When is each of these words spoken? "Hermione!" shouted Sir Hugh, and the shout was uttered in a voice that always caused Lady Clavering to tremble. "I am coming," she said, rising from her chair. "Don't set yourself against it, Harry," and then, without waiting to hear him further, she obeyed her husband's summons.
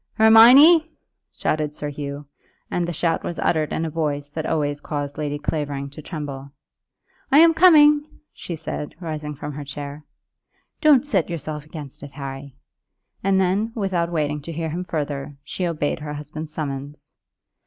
"Hermione!" 0.13 0.89
shouted 1.31 1.75
Sir 1.75 1.89
Hugh, 1.89 2.25
and 2.71 2.87
the 2.87 2.91
shout 2.91 3.23
was 3.23 3.37
uttered 3.37 3.71
in 3.71 3.85
a 3.85 3.89
voice 3.91 4.29
that 4.31 4.47
always 4.47 4.81
caused 4.81 5.19
Lady 5.19 5.37
Clavering 5.37 5.91
to 5.91 6.01
tremble. 6.01 6.49
"I 7.31 7.37
am 7.37 7.53
coming," 7.53 8.09
she 8.33 8.55
said, 8.55 8.95
rising 8.99 9.35
from 9.35 9.51
her 9.51 9.63
chair. 9.63 10.03
"Don't 10.81 11.05
set 11.05 11.29
yourself 11.29 11.65
against 11.65 12.01
it, 12.01 12.13
Harry," 12.13 12.55
and 13.23 13.39
then, 13.39 13.73
without 13.75 14.11
waiting 14.11 14.41
to 14.41 14.51
hear 14.51 14.71
him 14.71 14.83
further, 14.85 15.37
she 15.43 15.67
obeyed 15.67 15.99
her 15.99 16.15
husband's 16.15 16.51
summons. 16.51 17.11